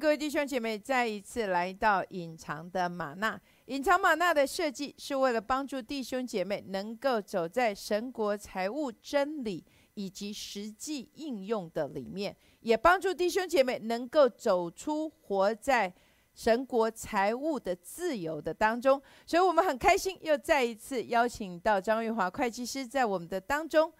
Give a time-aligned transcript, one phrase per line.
[0.00, 3.38] 各位弟兄姐妹再一次来到隐藏的玛纳。
[3.66, 15.92] 隐藏玛纳的设计是为了帮助弟兄姐妹能够走在神国财务真理以及实际应用的里面，也帮助弟兄姐妹能够走出活在
[16.34, 19.00] 神国财务的自由的当中。
[19.26, 23.92] 所以，我们很开心又再一次邀请到张玉华会计师在我们的当中。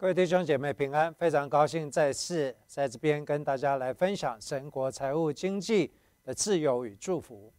[0.00, 5.92] 各位弟兄姐妹平安，非常高兴再次在这边跟大家来分享神国财务经济
[6.24, 7.52] 的自由与祝福。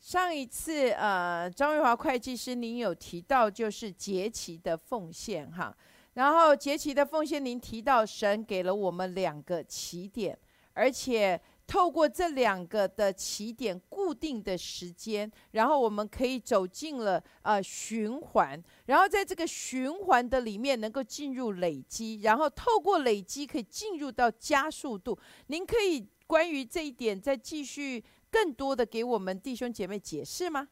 [0.00, 5.72] 上一次，呃，张玉华会计师，您有提到就是节期的奉献哈，
[6.14, 10.36] 然后节期的奉献，您提到神给了我们两个起点，
[10.72, 11.40] 而且。
[11.72, 25.18] 透过这两个的起点固定的时间，然后我们可以走进了呃循环，然后在这个循环的里面能够进入累积，然后透过累积可以进入到加速度。
[25.46, 30.68] 您可以关于这一点再继续更多的给我们弟兄姐妹解释吗？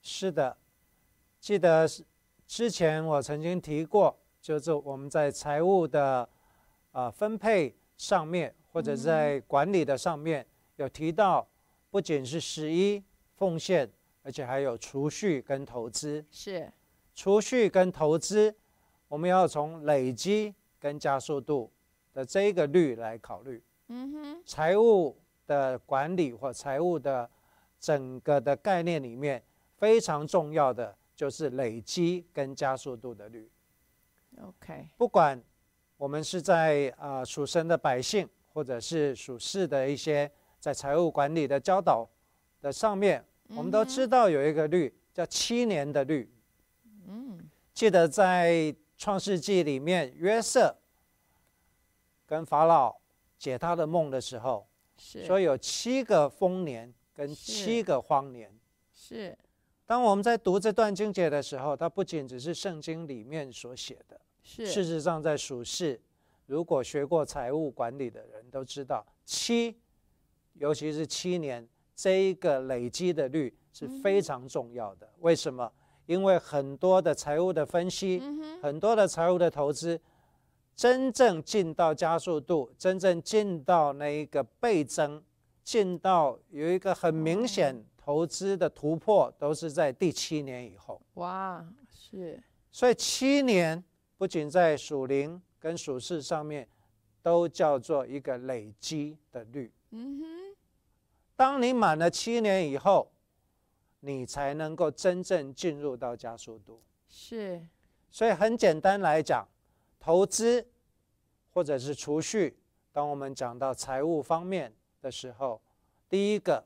[0.00, 0.56] 是的，
[1.40, 1.88] 记得
[2.46, 6.28] 之前我曾经提过，就是我们在财务的
[6.92, 8.54] 啊分配上面。
[8.72, 11.48] 或者在管理的上面有提到，
[11.90, 13.02] 不仅是十一
[13.34, 13.90] 奉献，
[14.22, 16.24] 而且还有储蓄跟投资。
[16.30, 16.70] 是，
[17.14, 18.54] 储蓄跟投资，
[19.08, 21.72] 我们要从累积跟加速度
[22.12, 23.62] 的这一个率来考虑。
[23.88, 24.42] 嗯哼。
[24.44, 25.16] 财务
[25.46, 27.28] 的管理或财务的
[27.80, 29.42] 整个的概念里面，
[29.76, 33.50] 非常重要的就是累积跟加速度的率。
[34.42, 34.88] OK。
[34.96, 35.42] 不管
[35.96, 38.28] 我们是在啊属神的百姓。
[38.58, 40.28] 或者是属世的一些
[40.58, 42.04] 在财务管理的教导
[42.60, 46.28] 的上面，我们都知道有一个律叫七年的律。
[47.06, 47.38] 嗯，
[47.72, 50.76] 记得在创世纪里面，约瑟
[52.26, 52.96] 跟法老
[53.38, 54.66] 解他的梦的时候，
[54.96, 58.52] 说有七个丰年跟七个荒年。
[58.92, 59.38] 是，
[59.86, 66.00] 当我们在读这段经节的时候，它不仅只是圣经里面所写的，是事实上在属世。
[66.48, 69.78] 如果学过财务管理的人都知道，七，
[70.54, 75.06] 尤其是七年这一个累积的率是非常重要的。
[75.18, 75.70] 为什么？
[76.06, 78.22] 因为很多的财务的分析，
[78.62, 80.00] 很多的财务的投资，
[80.74, 85.22] 真正进到加速度，真正进到那一个倍增，
[85.62, 90.98] 进到有一个很明显投资的突破，都是在第七年以后。
[91.16, 92.42] 哇，是。
[92.70, 93.84] 所以七年
[94.16, 95.38] 不仅在属灵。
[95.60, 96.68] 跟属事上面，
[97.22, 99.72] 都叫做一个累积的率。
[99.90, 100.56] 嗯哼，
[101.34, 103.10] 当你满了七年以后，
[104.00, 106.80] 你才能够真正进入到加速度。
[107.08, 107.60] 是，
[108.10, 109.46] 所以很简单来讲，
[109.98, 110.66] 投资
[111.52, 112.56] 或者是储蓄，
[112.92, 115.60] 当我们讲到财务方面的时候，
[116.08, 116.64] 第一个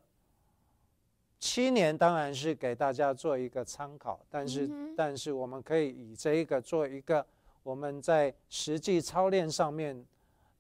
[1.41, 7.26] 七年当然是给大家做一个参考，但是但是我们可以以这一个做一个。
[7.62, 10.05] 我们在实际操练上面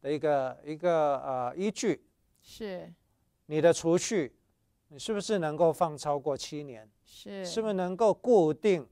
[0.00, 2.04] 的一个一个呃依据
[2.42, 2.92] 是，
[3.46, 4.32] 你的储蓄，
[4.86, 6.88] 你是不是能够放超过七年？
[7.04, 8.86] 是，是不是能够固定，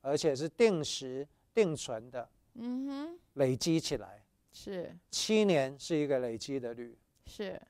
[0.00, 2.28] 而且是定时定存的？
[2.54, 6.98] 嗯哼，累积起来是七年是一个累积的率。
[7.26, 7.60] 是，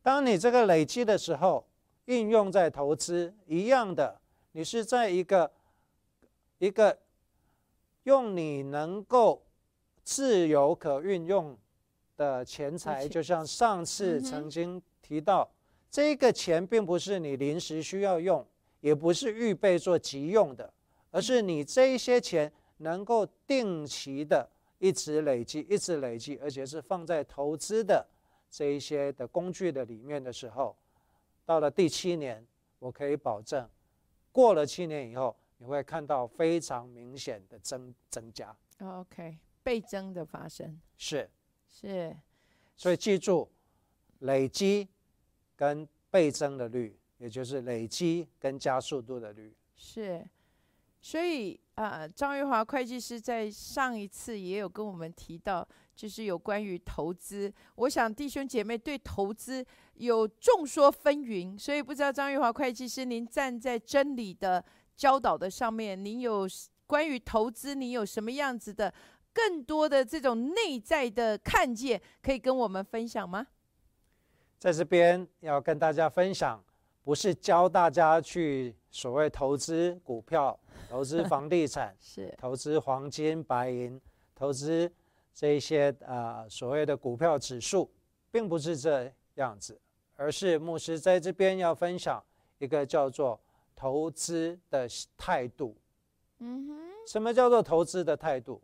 [0.00, 1.66] 当你这个累积的时候，
[2.04, 4.20] 应用在投资一样的，
[4.52, 5.50] 你是在一个
[6.58, 6.96] 一个。
[8.08, 9.42] 用你能够
[10.02, 11.54] 自由可运用
[12.16, 15.46] 的钱财，就像上次曾经提到，
[15.90, 18.42] 这个钱并不是你临时需要用，
[18.80, 20.72] 也不是预备做急用的，
[21.10, 24.48] 而是你这一些钱能够定期的
[24.78, 28.06] 一直累积，一直累积，而且是放在投资的
[28.50, 30.74] 这一些的工具的里面的时候，
[31.44, 32.42] 到了第七年，
[32.78, 33.68] 我可以保证，
[34.32, 35.36] 过了七年以后。
[35.58, 40.80] 你会看到非常明显的增增加，OK，倍增的发生。
[40.96, 41.28] 是
[41.68, 42.16] 是，
[42.76, 43.50] 所以记住
[44.20, 44.88] 累积
[45.56, 50.24] 跟倍增的率，也就是累积跟加速度的率是，
[51.00, 55.66] 所以啊，张玉华会计师在上一次也有跟我们提到，
[55.96, 64.64] 就是有关于投资，我想弟兄姐妹对投资有众说纷纭，所以不知道张玉华会计师您站在真理的。
[64.98, 66.44] 教导的上面，您有
[66.84, 68.92] 关于投资，你有什么样子的
[69.32, 73.46] 更多的这种内在的看见，可以跟我们分享吗？
[74.58, 76.60] 在这边要跟大家分享，
[77.04, 80.58] 不是教大家去所谓投资股票、
[80.90, 84.00] 投资 房地产、是投资黄金、白银、
[84.34, 84.92] 投资
[85.32, 87.88] 这一些啊所谓的股票指数，
[88.32, 89.80] 并不是这样子，
[90.16, 92.20] 而是牧师在这边要分享
[92.58, 93.40] 一个叫做
[93.78, 95.76] 投资的态度。
[96.38, 98.60] 嗯哼，什么叫做投资的态度？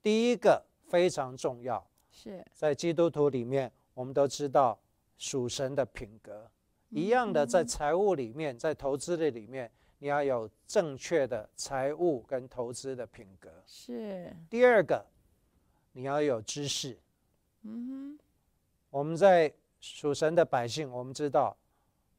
[0.00, 4.78] 第一个非常重要，是在基督徒里面，我们都知道
[5.18, 6.48] 属神的品格。
[6.90, 9.68] 一样的，在财务里面，在投资的里面，
[9.98, 13.50] 你要有正确的财务跟投资的品格。
[13.66, 15.04] 是，第二个，
[15.90, 16.96] 你要有知识。
[17.62, 18.18] 嗯哼，
[18.90, 21.56] 我们在属神的百姓，我们知道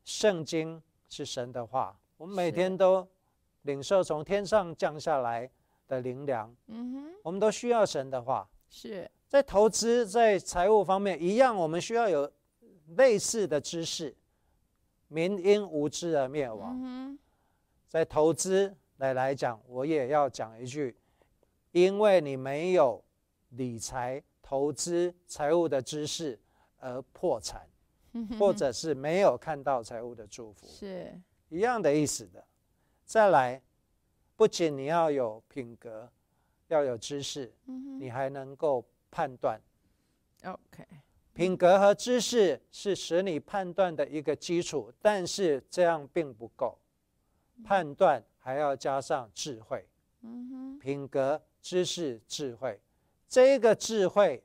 [0.03, 3.07] 圣经是神的话，我们每天都
[3.63, 5.49] 领受从天上降下来
[5.87, 8.47] 的灵粮，嗯哼，我们都需要神的话。
[8.69, 9.09] 是。
[9.27, 12.31] 在投资、在财务方面一样，我们需要有
[12.95, 14.15] 类似的知识。
[15.07, 16.79] 民因无知而灭亡。
[16.83, 17.17] 嗯
[17.87, 20.97] 在投资来来讲，我也要讲一句：
[21.71, 23.01] 因为你没有
[23.49, 26.37] 理财、投资、财务的知识
[26.79, 27.67] 而破产，
[28.13, 31.17] 哼，或者是没有看到财务的祝福，是
[31.49, 32.43] 一样的意思的。
[33.03, 33.61] 再来，
[34.35, 36.11] 不仅你要有品格，
[36.67, 39.61] 要有知识，嗯你还能够判断。
[40.43, 40.85] ，OK，
[41.33, 46.77] 品格和知识是使你判断的一个基础，但是这样并不够，
[47.63, 49.87] 判断还要加上智慧。
[50.21, 52.81] 嗯哼，品格、知识、智慧，
[53.27, 54.43] 这个智慧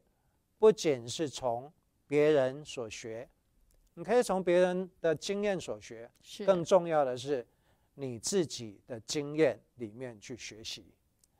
[0.58, 1.72] 不仅是从
[2.06, 3.28] 别人所学，
[4.00, 7.46] 你可以从别人的经验所学，是更重要的是
[7.92, 10.94] 你自己的经验里面去学习。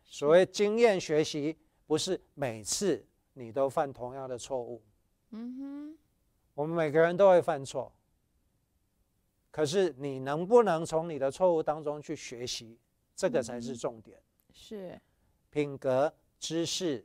[0.05, 3.03] 所谓经验学习，不是每次
[3.33, 4.83] 你都犯同样的错误。
[5.31, 5.99] 嗯哼，
[6.53, 7.91] 我们每个人都会犯错，
[9.51, 12.79] 可是你能不能从你的错误当中去学习，
[13.17, 14.23] 这个才是重点。
[14.53, 15.01] 是
[15.49, 17.03] 品格、知识、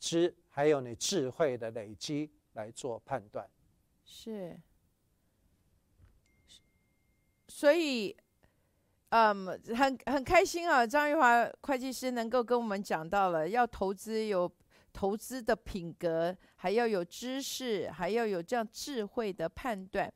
[0.00, 3.46] 知，还有你智慧的累积来做判断。
[4.04, 4.56] 是，
[7.48, 8.14] 所以，
[9.08, 9.46] 嗯，
[9.76, 14.50] 很很开心啊，张玉华会计师能够跟我们讲到了，要投资有
[14.92, 20.12] 投资的品格，还要有知识，还要有这样智慧的判断，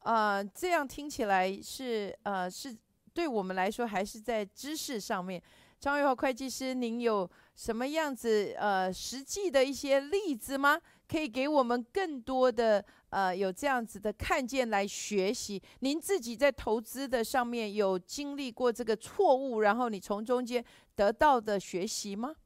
[0.00, 2.76] 呃，这样听起来是呃是
[3.12, 5.42] 对我们来说还是在知识上面。
[5.78, 10.78] 张玉华会计师，您有什么样子呃实际的一些例子吗？
[11.10, 15.60] 可以给我们更多的呃有这样子的看见来学习。
[15.80, 20.64] 您自己在投资的上面有经历过这个错误，然后你从中间
[20.94, 22.36] 得到的学习吗？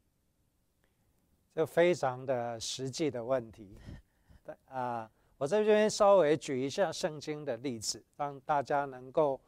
[1.54, 3.76] 这非常的实际的问题。
[4.66, 9.38] 啊、我在这边稍微举一下圣经的例子，让大家能够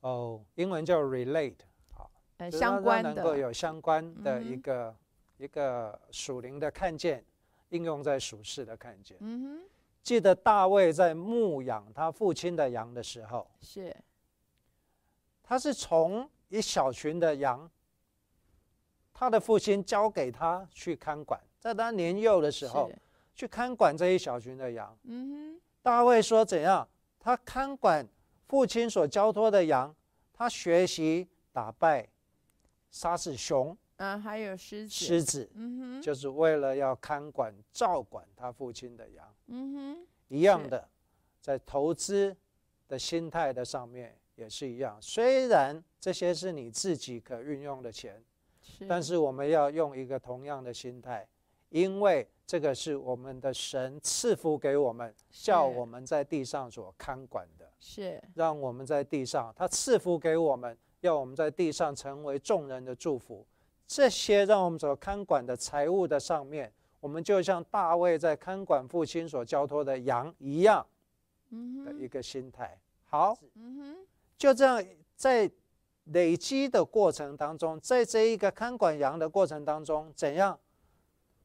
[0.00, 1.58] 哦，英文叫 relate，
[2.38, 4.96] 呃，就是让相关能够的，有相关的一个、
[5.36, 7.24] 一个属灵的看见，
[7.74, 9.16] 应用在属世的看见。
[9.20, 9.68] 嗯哼，
[10.02, 13.94] 记得大卫在牧养他父亲的羊的时候，是
[15.42, 17.68] 他是从一小群的羊，
[19.12, 22.90] 他的父亲交给他去看管，在他年幼的时候
[23.34, 24.96] 去看管这一小群的羊。
[25.02, 26.88] 嗯哼大卫说怎样？
[27.18, 28.06] 他看管
[28.46, 29.94] 父亲所交托的羊，
[30.32, 32.08] 他学习打败、
[32.90, 39.34] 杀死熊、哼，啊，还有狮子，狮子，嗯哼，就是为了要看管、照管他父亲的羊。
[39.46, 40.88] 嗯哼，一样的，
[41.40, 42.36] 在投资
[42.88, 44.96] 的心态的上面也是一样。
[45.00, 48.22] 虽然这些是你自己可运用的钱，
[48.60, 51.26] 是，但是我们要用一个同样的心态，
[51.68, 63.46] 因为这个是我们的神赐福给我们，叫我们在地上所看管的，是让我们在地上，他赐福给我们，要我们在地上成为众人的祝福。
[63.86, 70.84] 这些让我们所看管的财物的上面，我们就像大卫在看管父亲所交托的羊一样
[71.84, 72.78] 的一个心态。
[73.04, 73.36] 好，
[74.36, 75.50] 就这样在
[76.06, 80.58] 累积的过程当中，在这一个看管羊的过程当中，怎样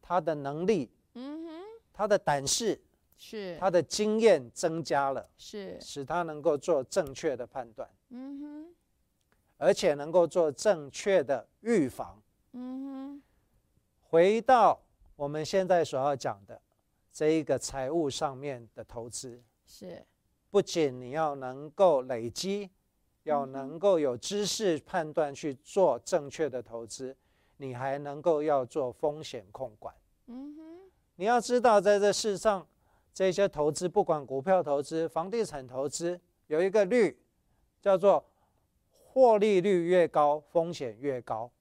[0.02, 2.82] 他的能力、嗯哼，他的胆识、
[3.18, 8.76] 是，他的经验增加了，是，使他能够做正确的判断，嗯哼，
[9.58, 12.20] 而且能够做正确的预防。
[12.54, 13.24] 嗯哼，
[14.10, 14.80] 回到
[15.16, 16.60] 我们现在所要讲的
[17.12, 20.06] 这一个财务上面的投资，是，
[20.50, 22.70] 不仅你要能够累积，
[23.24, 27.16] 要能够有知识判断去做正确的投资，
[27.58, 29.94] 你还能够要做风险控管。
[30.28, 32.66] 嗯哼，你要知道，在这世上，
[33.14, 37.20] 这些投资，不管股票投资、房地产投资，有一个率，
[37.82, 38.26] 叫做
[38.92, 41.52] 获利率越高，风险越高。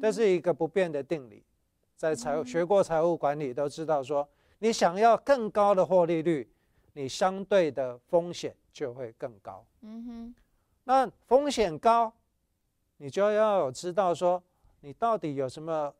[0.00, 1.44] 这是一个不变的定理，
[1.96, 6.50] 在财学过财务管理都知道说，你想要更高的获利率，
[6.92, 9.64] 你相对的风险就会更高。
[9.82, 10.34] 嗯哼，
[10.84, 12.12] 那风险高，
[12.96, 14.42] 你就要有知道说，
[14.80, 15.94] 你到底有什么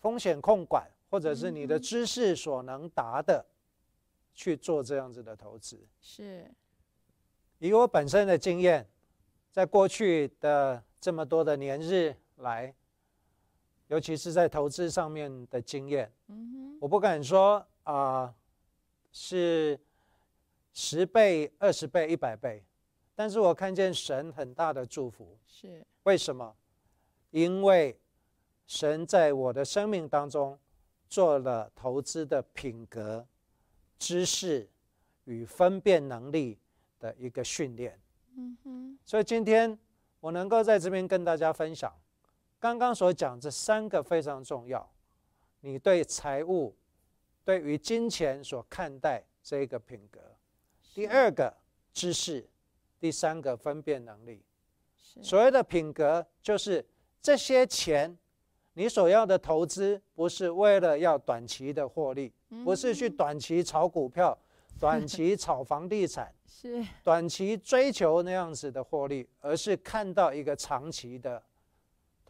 [0.00, 3.44] 风险控管，或者是你的知识所能达的，
[4.34, 5.78] 去做这样子的投资。
[6.00, 6.50] 是，
[7.58, 8.86] 以我本身的经验，
[9.52, 12.74] 在过去的这么多的年日来，
[13.94, 18.34] 尤其是在投资上面的经验，嗯哼，我不敢说啊
[19.12, 19.78] 是
[20.72, 22.64] 十倍、二十倍、一百倍。
[23.14, 26.56] 但是我看见神很大的祝福，是为什么？
[27.30, 27.96] 因为
[28.66, 30.58] 神在我的生命当中
[31.08, 33.24] 做了投资的品格、
[33.96, 34.68] 知识
[35.26, 36.58] 与分辨能力
[36.98, 37.96] 的一个训练。
[38.34, 38.98] 嗯哼。
[39.04, 39.78] 所以今天
[40.18, 41.94] 我能够在这边跟大家分享，
[42.64, 44.90] 刚刚所讲这三个非常重要。
[45.60, 46.74] 你对财务、
[47.44, 50.18] 对于金钱所看待这一个品格。
[50.94, 51.54] 第二个
[51.92, 52.48] 知识。
[52.98, 54.42] 第三个分辨能力，
[55.20, 56.82] 所谓的品格，就是
[57.20, 58.16] 这些钱，
[58.72, 62.32] 你所要的投资，不是为了要短期的获利，
[62.64, 64.38] 不是去短期炒股票、
[64.80, 71.42] 短期炒房地产，是短期追求那样子的获利，而是看到一个长期的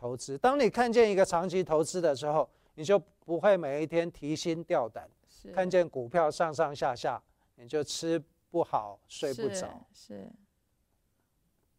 [0.05, 0.37] 投资。
[0.37, 5.09] 当你看见一个长期投资的时候，你就不会每一天提心吊胆，
[5.55, 7.23] 看见股票上上下下，
[7.55, 10.31] 你就吃不好睡不着，是。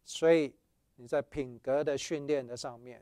[0.04, 0.52] 所以
[0.96, 3.00] 你在品格的训练的上面，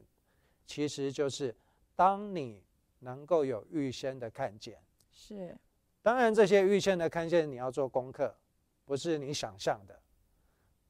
[0.67, 1.57] 其实就是
[1.97, 2.63] 当你
[2.99, 4.79] 能够有预先的看见，
[5.11, 5.57] 是，
[6.03, 8.37] 当然这些预先的看见你要做功课，
[8.85, 9.99] 不是你想象的，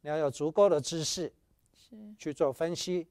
[0.00, 1.32] 你要有足够的知识，
[1.72, 3.06] 是去做分析。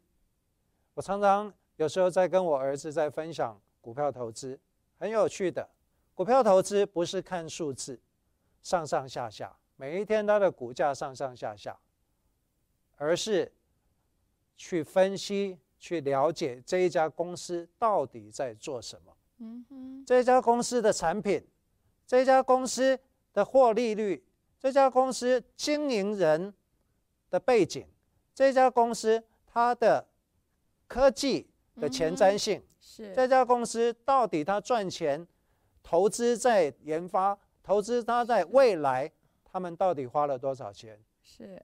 [0.94, 4.60] 我常常有时候在跟我儿子在分享股票投资，
[4.98, 5.70] 很有趣的，
[6.14, 8.00] 股票投资不是看数字，
[8.62, 11.78] 上上下下，每一天它的股价上上下下。
[12.96, 13.52] 而是
[14.56, 19.18] 去分析、去了解这一家公司到底在做什么。
[19.40, 21.46] 嗯哼，这家公司的产品，
[22.06, 22.98] 这家公司
[23.34, 24.24] 的获利率，
[24.60, 26.54] 这家公司经营人
[27.30, 27.86] 的背景，
[28.34, 30.08] 这家公司它的
[30.94, 31.50] 科技
[31.82, 35.28] 的前瞻性，是这家公司到底它赚钱，
[35.82, 39.12] 投资在研发，投资它在未来，
[39.44, 41.02] 他们到底花了多少钱？
[41.24, 41.60] 是。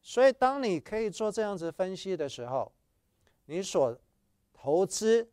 [0.00, 2.72] 所以，当你可以做这样子分析的时候，
[3.44, 3.94] 你所
[4.54, 5.30] 投资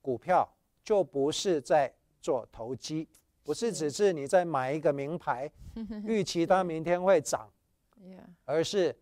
[0.00, 0.50] 股票
[0.82, 3.06] 就不是在做投机，
[3.42, 5.50] 不是只是你在买一个名牌，
[6.08, 7.52] 预期它明天会涨，
[8.46, 8.96] 而是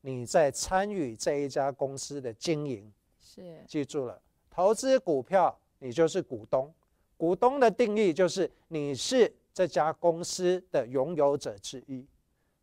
[0.00, 2.92] 你在参与这一家公司的经营。
[3.20, 6.72] 是，记住了，投资股票你就是股东，
[7.16, 12.06] 股东的定义就是你是这家公司的拥有者之一。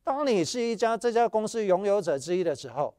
[0.04, 2.94] 当你是一家这家公司拥有者之一的时候，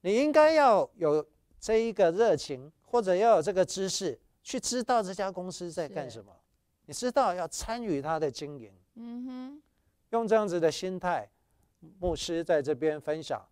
[0.00, 1.24] 你应该要有
[1.60, 6.32] 这一个热情，或者要有这个知识，去知道这家公司在干什么。
[6.86, 8.72] 你知道要参与它的经营。
[8.94, 9.62] 嗯哼，
[10.10, 11.30] 用这样子的心态，
[11.98, 13.44] 牧师在这边分享，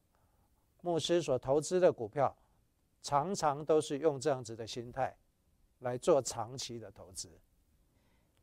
[0.82, 2.36] 牧师所投资的股票，
[3.02, 5.16] 常常都是用这样子的心态
[5.80, 7.30] 来做长期的投资。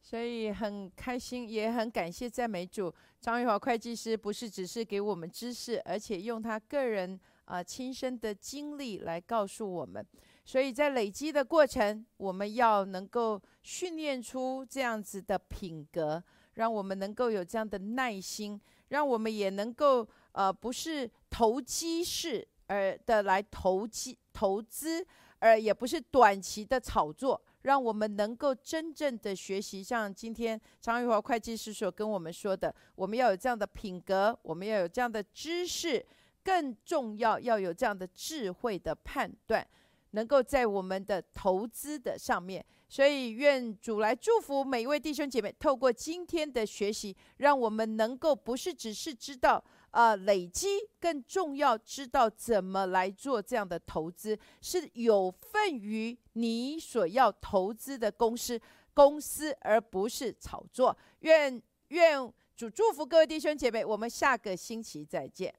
[0.02, 2.94] 所以很开心，也很感谢赞美主。
[3.20, 10.06] 张玉华会计师不是只是给我们知识，而且用他个人啊亲身的经历来告诉我们。
[10.46, 25.06] 所以在累积的过程，我们要能够训练出这样子的品格，让我们能够有这样的耐心，让我们也能够呃不是投机式而的来投机投资，
[25.40, 27.42] 而也不是短期的炒作。
[27.64, 36.06] 让我们能够真正的学习，像今天张玉华会计师所跟我们说的，我们要有这样的品格，我们要有这样的知识，
[36.46, 39.68] 更重要要有这样的智慧的判断，
[40.12, 42.66] 能够在我们的投资的上面。
[42.90, 49.64] 所以愿主来祝福每一位弟兄姐妹，透过今天的学习，让我们能够不是只是知道。
[49.92, 50.68] 啊，累积
[51.00, 58.62] 更重要，知道怎么来做这样的投资，是有份于你所要投资的公司
[58.94, 60.96] 公司，而不是炒作。
[61.22, 65.52] 愿愿主祝福各位弟兄姐妹，我们下个星期再见。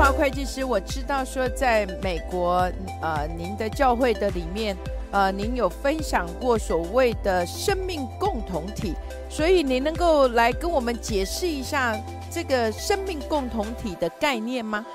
[0.00, 2.66] 华会计师，我知道说在美国，
[3.02, 4.74] 呃，您的教会的里面。
[5.10, 8.94] 呃，您有分享过所谓的生命共同体，
[9.28, 11.94] 所以您能够来跟我们解释一下
[12.30, 14.86] 这个生命共同体的概念吗？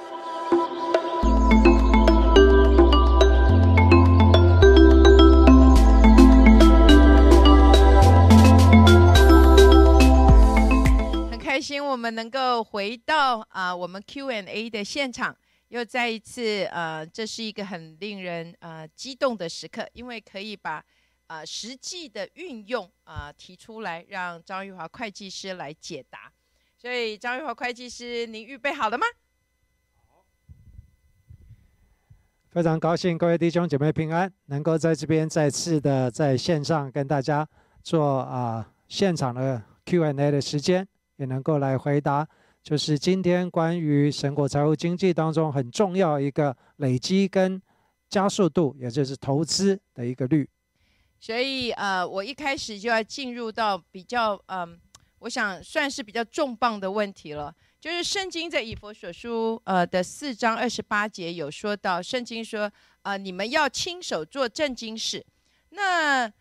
[11.83, 15.35] 我们能够回到啊我们 Q&A 的现场，
[15.69, 20.83] 又再一次呃，这是一个很令人呃激动的时刻，因为可以把
[21.27, 26.31] 呃实际的运用啊提出来，让张玉华会计师来解答。
[26.77, 29.05] 所以张玉华会计师，您预备好了吗？
[32.51, 37.45] 非常高兴各位弟兄姐妹平安，能够在这边再次的在线上跟大家
[37.83, 42.27] 做啊现场的 Q&A 的时间，也能够来回答，
[42.63, 47.61] 就是今天关于神国财务经济当中很重要一个累积跟
[48.09, 50.49] 加速度，也就是投资的一个率。
[51.19, 54.79] 所以呃，我一开始就要进入到比较嗯，
[55.19, 57.53] 我想算是比较重磅的问题了。
[57.79, 62.71] 就是圣经在以佛所书呃的四章二十八节有说到，圣经说
[63.03, 65.23] 啊，你们要亲手做正经事。
[65.69, 66.31] 那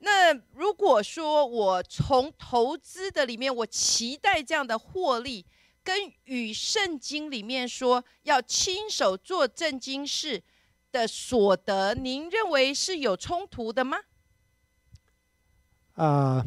[0.00, 5.44] 那如果说我从投资的里面，我期待这样的获利，
[5.84, 10.42] 跟与圣经里面说要亲手做正经事
[10.90, 13.98] 的所得，您认为是有冲突的吗？
[15.94, 16.46] 啊，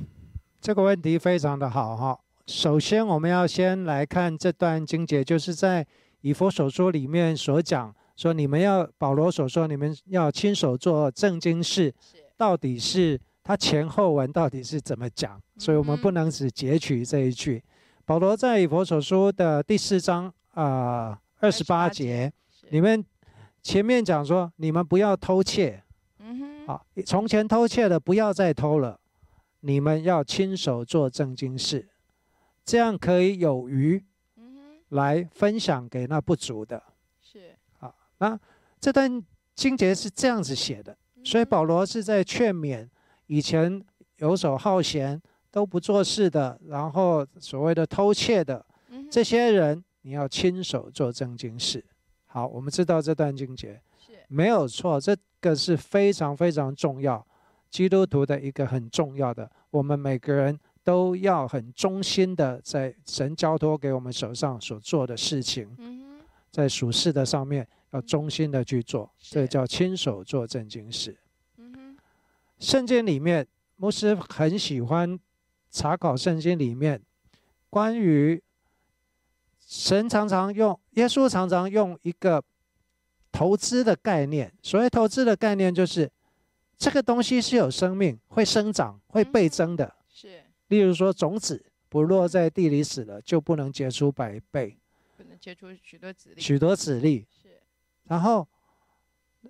[0.59, 2.19] 这个问题非常的好哈。
[2.47, 5.85] 首先，我们要先来看这段经节，就是在
[6.21, 11.93] 以佛所说里面所讲说，你们要保罗所说，你们要亲手做正经事，
[12.35, 15.41] 到底是他前后文到底是怎么讲？
[15.57, 17.61] 所以我们不能只截取这一句。
[18.05, 22.31] 保罗在以佛所说的第四章啊二十八节，
[22.69, 23.05] 你们
[23.61, 25.83] 前面讲说，你们不要偷窃，
[26.65, 28.99] 啊，从前偷窃的不要再偷了，
[29.59, 31.89] 你们要亲手做正经事。
[32.65, 34.01] 这样可以有余，
[34.89, 36.81] 来分享给那不足的。
[37.21, 38.39] 是啊，那
[38.79, 39.21] 这段
[39.53, 42.87] 经节是这样子写的，所以保罗是在劝勉
[43.33, 43.83] 以前
[44.17, 45.19] 游手好闲、
[45.49, 48.63] 都不做事的，然后所谓的偷窃的
[49.09, 51.83] 这些人，你要亲手做正经事。
[52.27, 53.81] 好，我们知道这段经节
[54.27, 57.25] 没有错，这个是非常非常重要，
[57.71, 60.59] 基督徒的一个很重要的，我们每个人。
[60.85, 65.65] 都要很忠心的在神交托给我们手上所做的事情，
[66.51, 71.17] 在属事的上面要忠心的去做，这叫亲手做正经事。
[72.63, 73.45] 圣经里面，
[73.75, 75.19] 牧师很喜欢
[75.69, 77.01] 查考圣经里面
[77.69, 78.41] 关于
[79.59, 82.41] 神常常用耶稣常常用一个
[83.33, 86.09] 投资的概念，所谓投资的概念就是
[86.77, 89.93] 这个东西是有生命、会生长、会倍增的。
[90.07, 90.41] 是。
[90.67, 94.77] 例如说，种子不落在地里死了，就不能结出百倍，
[95.17, 96.41] 不能结出许多子粒。
[96.41, 97.27] 许多子粒。
[97.29, 97.49] 是，
[98.05, 98.47] 然后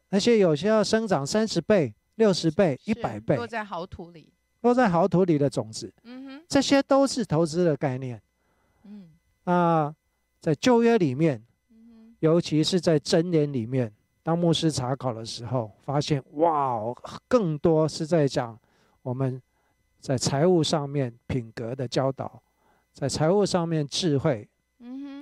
[0.09, 8.21] 而且有些要生长三十倍、六十倍、一百倍，落在好土里，落在好土里的种子，嗯哼，这些都是投资的概念。
[8.85, 9.09] 嗯
[9.45, 9.95] 啊，
[10.39, 11.43] 在旧约里面，
[12.19, 16.79] 尤其是在真言里面，当牧师查考的时候，发现哇，
[17.27, 18.59] 更多是在讲
[19.01, 19.41] 我们。
[20.03, 22.43] 在财务上面品格的教导，
[22.91, 24.45] 在财务上面智慧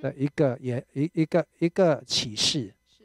[0.01, 2.73] 的一个也一一个一个启示。
[2.87, 3.03] 是。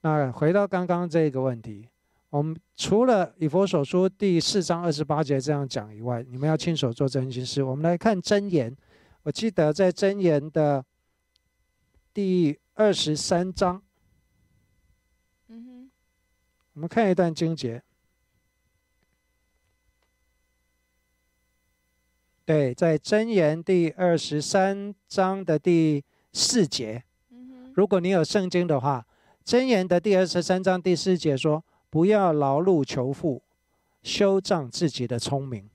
[0.00, 1.86] 那回到刚刚这个问题，
[2.30, 7.62] 我们除了以佛所说第四章二十八节这样讲以外，你们要亲手做真心事。
[7.62, 8.74] 我们来看真言，
[9.24, 10.84] 我记得在真言的
[12.14, 13.82] 第二十三章，
[15.48, 15.90] 嗯哼，
[16.74, 17.82] 我们看一段经节。
[22.44, 27.04] 对，在箴言第二十三章的第四节，
[27.74, 29.06] 如果你有圣经的话，
[29.44, 33.42] 箴言的第二十三章第四节说：“不要劳碌求富，
[34.02, 35.68] 修正自己的聪明。”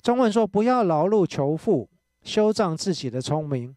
[0.00, 1.88] 中文说：“不要劳碌求富，
[2.22, 3.74] 修正自己的聪明。”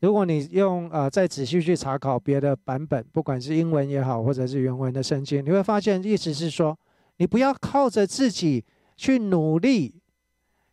[0.00, 6.78] 如果你用呃再仔细去查考别的版本，不管是英文也好，或者是原文的圣经，你会发现意思是说，
[7.18, 8.64] 你不要靠着自己
[8.96, 9.94] 去努力。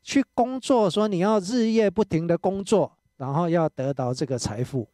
[0.04, 4.88] 去工作，说你要日夜不停的工作，然后要得到这个财富。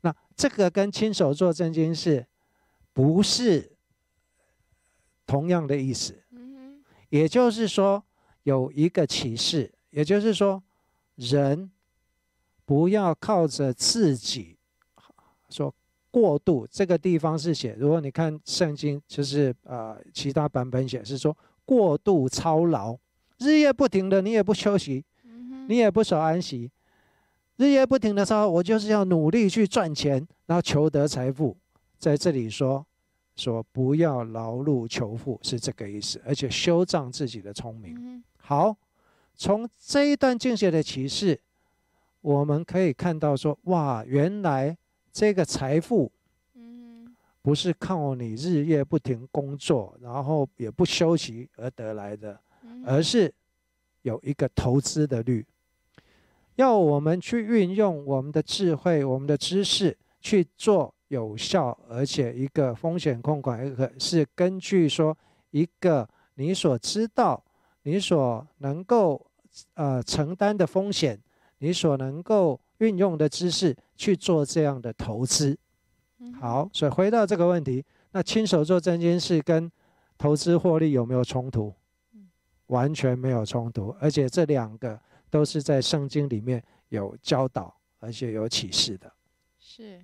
[0.00, 2.26] 那这个跟亲手做正经事，
[2.92, 3.72] 不是
[5.26, 6.22] 同样的意思。
[7.08, 8.02] 也就是说，
[8.44, 10.62] 有一个启示，也就是说，
[11.16, 11.70] 人
[12.64, 14.56] 不要靠着自己
[15.48, 15.74] 说
[16.10, 16.66] 过度。
[16.70, 22.96] 这个地方是写，如果你看圣经，就是呃其他版本写是说过度操劳。
[23.38, 25.04] 日夜不停的，你也不休息，
[25.66, 26.70] 你也不守安息，
[27.56, 31.56] 日夜不停的操，我就是要努力去赚钱，然后求得财富。
[32.00, 32.84] 在这里说，
[33.36, 38.24] 说不要劳碌求富，是这个意思，而且修正自己的聪明。
[38.38, 38.74] 好，
[39.36, 41.38] 从这一段经写的启示，
[42.22, 44.74] 我们可以看到说，哇，原来
[45.12, 46.10] 这个财富，
[46.54, 52.40] 嗯，不是靠你日夜不停工作，然后也不休息而得来的，
[52.86, 53.32] 而是
[54.00, 55.46] 有一个投资的率，
[56.54, 65.16] 要我们去运用我们的智慧、我们的知识去做有效，而且一个风险控管，一个是根据说
[65.50, 67.44] 一个你所知道、
[67.82, 69.24] 你所能够。
[69.74, 71.20] 呃，承担的风险，
[71.58, 75.58] 你所能够运用的知识去做这样的投资。
[76.40, 79.68] 好，所以回到这个问题，那亲手做真金是跟
[80.16, 81.74] 投资获利有没有冲突？
[82.68, 89.12] 完全没有冲突，而且这两个都是在圣经里面有教导，而且有启示的。
[89.58, 90.00] 是，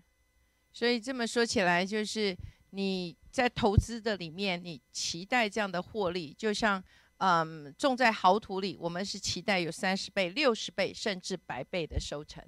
[0.76, 2.36] 所以这么说起来，就是
[2.72, 6.84] 你在投资的里面，你期待这样的获利，就像。
[7.18, 12.44] 嗯，种在好土里，我们是期待有三十倍、六十倍，甚至百倍的收成。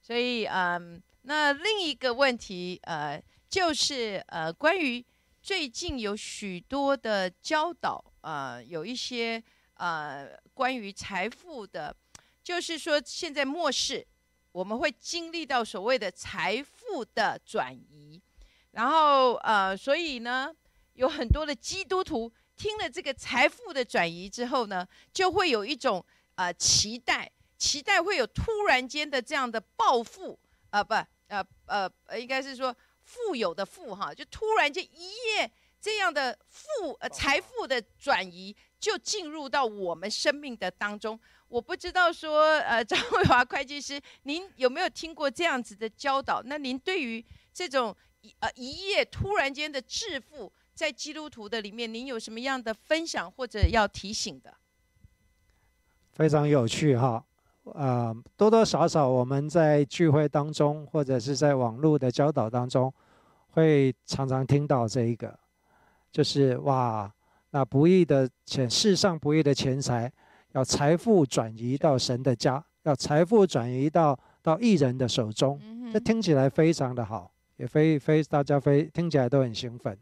[0.00, 5.04] 所以，嗯，那另一个问题，呃，就是呃，关于
[5.42, 9.42] 最近有许多的教导，呃，有一些
[9.78, 11.92] 呃，关于财富的，
[12.40, 14.06] 就是说现在末世，
[14.52, 16.62] 我们会经历到所谓的财
[16.94, 18.20] 富的转移，
[18.70, 20.54] 然后呃，所以呢，
[20.92, 22.32] 有很多的基督徒。
[22.56, 26.04] 听了这个财富的转移之后呢，就会有一种
[26.36, 27.28] 呃期待，
[27.58, 30.38] 期待会有突然间的这样的暴富，
[30.70, 41.18] 呃不呃呃呃应该是说富有的富哈，就突然间一夜这样的富呃财富的转移就进入到我们生命的当中。
[41.48, 46.42] 我不知道说呃 张伟华会计师，您有没有听过这样子的教导？
[46.44, 50.52] 那您对于这种一呃一夜突然间的致富？
[50.74, 54.52] 在基督徒的里面，您有什么样的分享或者要提醒的？
[56.12, 57.24] 非常有趣哈，
[57.62, 62.92] 呃，多多少少我们在聚会当中，或者是在网络的教导当中，
[63.50, 65.38] 会常常听到这一个，
[66.10, 67.08] 就是哇，
[67.50, 70.12] 那不义的钱，世上不义的钱财，
[70.54, 75.60] 要财富转移到神的家，要财富转移到到艺人的手中，
[75.92, 79.98] 这听起来非常的好，也非非大家非听起来都很兴奋。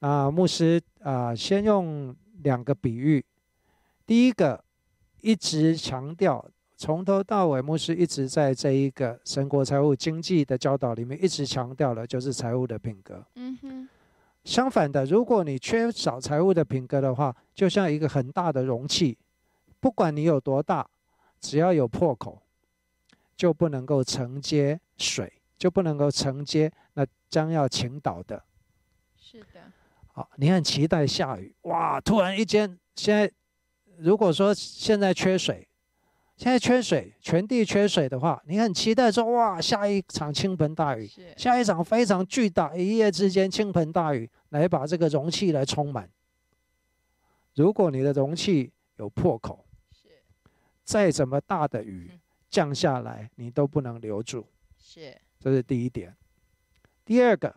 [0.00, 3.24] 啊，牧师啊，先用两个比喻。
[4.06, 4.62] 第一个，
[5.22, 13.24] 一直强调，从头到尾，牧师一直在这一个神国财务经济的教导里面，一直强调的就是财务的品格。
[13.36, 13.88] 嗯哼。
[14.44, 19.18] 相反的，如果你缺少财务的品格的话，就像一个很大的容器，
[19.80, 20.88] 不管你有多大，
[21.40, 22.42] 只要有破口，
[23.36, 28.44] 就不能够承接水，就不能够承接那将要倾倒的。
[29.16, 29.72] 是的。
[30.12, 32.00] 好你很期待下雨哇！
[32.00, 33.30] 突然一间，现在
[33.98, 35.68] 如果说现在缺水，
[36.36, 46.10] 现在缺水，全地缺水的话，你很期待说哇，下一场倾盆大雨，下一场非常巨大，一夜之间倾盆大雨来把这个容器来充满。
[47.54, 49.64] 如果你的容器有破口，
[50.88, 54.46] 再怎么大的雨降下来，你都不能留住。
[54.78, 56.16] 是，这是第一点。
[57.04, 57.54] 第二个，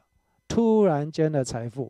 [0.49, 1.89] 突然间的财富。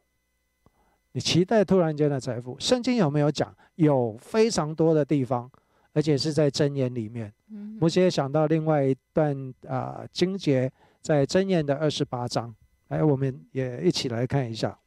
[1.14, 2.56] 你期待突然间的财富？
[2.60, 3.58] 圣经有没有讲？
[3.74, 5.50] 有非常多的地方，
[5.94, 7.34] 而且是在箴言里面。
[7.80, 12.56] 我也想到另外一段啊经节，在箴言的二十八章。
[12.90, 14.78] 来，我们也一起来看一下。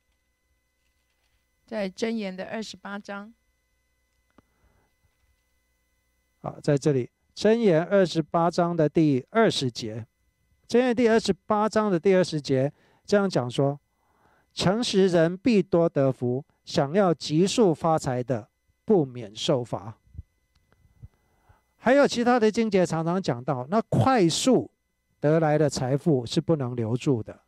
[1.67, 3.35] 在箴言的二十八章。
[6.45, 10.07] 好，在这里，箴言二十八章的第二十节，
[10.69, 12.71] 箴言第二十八章的第二十节
[13.07, 13.81] 这样讲说。
[14.53, 18.47] 诚实人必多得福，想要急速发财的，
[18.85, 19.97] 不免受罚。
[21.77, 24.71] 还有其他的经节常常讲到，那快速
[25.21, 27.41] 得来的财富是不能留住的。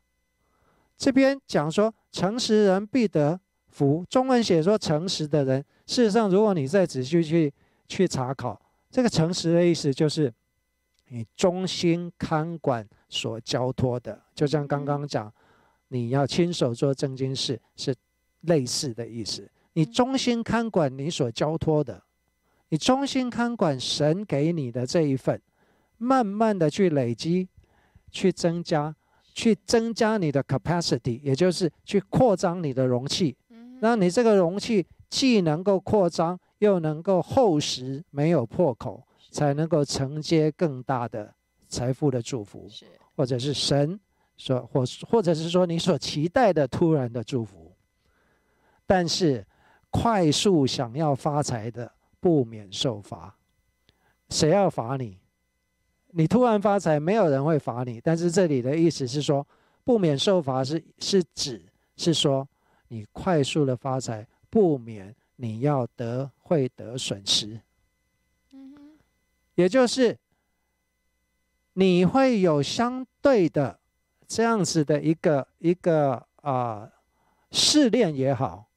[0.97, 5.63] 这边讲说，诚实人必得福，中文写说诚实的人。
[5.87, 7.53] 事实上，如果你再仔细去
[7.87, 10.33] 去查考，这个诚实的意思就是
[11.09, 15.33] 你忠心看管所交托的，就像刚刚讲。
[15.89, 17.95] 你要亲手做正经事，是
[18.41, 19.49] 类似的意思。
[19.75, 22.03] 你忠心看管你所交托的，
[22.71, 25.41] 你忠心看管神给你的这一份，
[25.97, 27.49] 慢慢的去累积，
[28.11, 28.97] 去增加，
[29.33, 33.37] 去增加你的 capacity，也就是去扩张你的容器，
[33.81, 41.35] 让你这个容器既能够扩张，又能够厚实，没有破口，才能够承接更大的
[41.69, 42.69] 财富的祝福，
[43.15, 43.99] 或者是神。
[44.39, 47.73] 说或或者是说你所期待的突然的祝福，
[48.87, 49.43] 但是
[49.89, 51.91] 快速想要发财的
[52.21, 53.35] 不免受罚。
[54.29, 55.19] 谁要罚你？
[56.09, 57.99] 你突然发财，没有人会罚你。
[58.05, 59.47] 但是这里的意思是说，
[59.85, 61.65] 不免受罚是是指
[61.97, 62.47] 是说，
[62.89, 67.61] 你快速的发财，不免你要得会得损失。
[69.55, 70.19] 也就是
[71.73, 73.79] 你会有相对的
[74.27, 76.91] 这样子的一个一个啊
[77.51, 78.69] 试炼也好，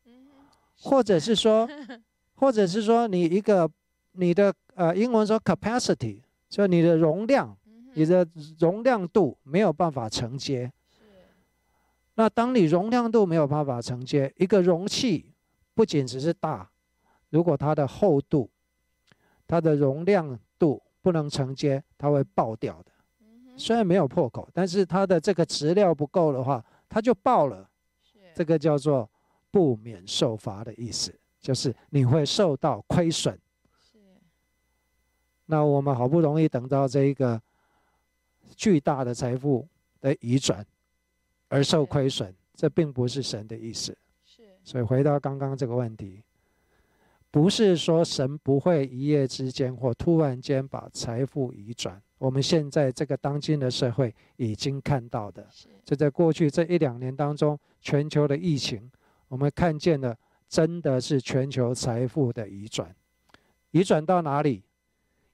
[0.77, 1.67] 或者是说，
[2.35, 3.69] 或者是说你一个
[4.13, 6.21] 你的呃英文说 capacity。
[6.49, 7.55] 就你的容量，
[7.93, 10.73] 你的容量度没有办法承接。
[12.15, 15.31] 那当你容量度没有办法承接，一个容器
[15.79, 16.69] 不仅只是大，
[17.29, 18.49] 如果它的厚度、
[19.47, 22.91] 它的容量度不能承接，它会爆掉的。
[23.55, 27.65] 虽然没有破口，但是它的这个质料不够的话，它就爆了。
[28.35, 29.09] 这个叫做
[29.51, 33.39] 不免受罚的意思，就是你会受到亏损。
[35.45, 37.41] 那我们好不容易等到这一个
[38.53, 39.65] 巨大的财富
[40.01, 40.65] 的移转，
[41.47, 43.97] 而受亏损，这并不是神的意思。
[44.63, 46.23] 是，所以回到刚刚这个问题，
[47.31, 52.01] 不是说神不会一夜之间或突然间把财富移转。
[52.17, 55.47] 我们现在这个当今的社会已经看到的，
[55.85, 58.91] 就在过去这一两年当中，全球的疫情，
[59.29, 60.17] 我们看见了，
[60.49, 62.93] 真的是全球财富的移转，
[63.71, 64.63] 移转到哪里？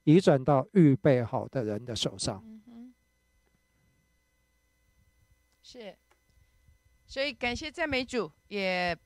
[0.04, 2.40] 移转到预备好的人的手上。
[5.60, 5.96] 是，
[7.04, 8.96] 所以感谢赞美主，也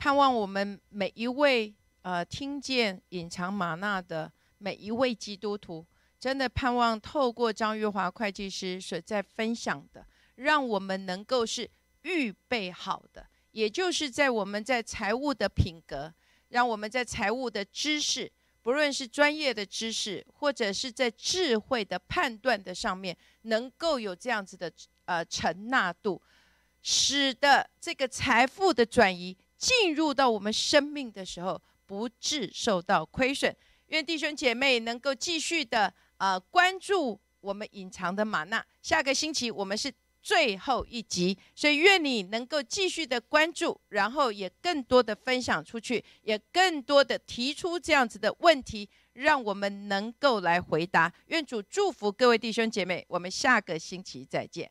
[0.00, 5.84] 盼望我们每一位呃听见隐藏玛纳的每一位基督徒，
[6.18, 16.14] 真的盼望透过张玉华会计师所在分享的，让我们能够是预备好的，也就是在我们在财务的品格，
[16.48, 18.32] 让我们在财务的知识。
[18.62, 24.72] 不论是专业的知识，或者是在智慧的判断的上面，能够有这样子的
[25.04, 26.22] 呃承纳度，
[26.80, 33.54] 使得这个财富的转移进入到我们生命的时候，不致受到亏损。
[33.86, 38.66] 愿弟兄姐妹能够继续的呃关注我们隐藏的玛纳。
[38.82, 39.92] 下个星期我们是。
[40.22, 51.10] 最后一集，所以愿你能够继续的关注，然后也更多的分享出去，也更多的提出这样子的问题，让我们能够来回答。
[51.28, 54.70] 愿主祝福各位弟兄姐妹，我们下个星期再见。